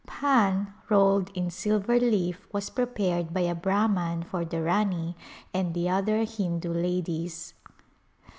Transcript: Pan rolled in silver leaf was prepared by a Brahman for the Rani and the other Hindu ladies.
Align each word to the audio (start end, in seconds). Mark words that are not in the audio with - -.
Pan 0.07 0.73
rolled 0.89 1.29
in 1.35 1.51
silver 1.51 1.99
leaf 1.99 2.47
was 2.51 2.71
prepared 2.71 3.31
by 3.35 3.41
a 3.41 3.53
Brahman 3.53 4.23
for 4.23 4.43
the 4.43 4.59
Rani 4.63 5.15
and 5.53 5.75
the 5.75 5.89
other 5.89 6.23
Hindu 6.23 6.73
ladies. 6.73 7.53